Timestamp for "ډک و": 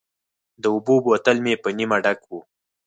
2.03-2.31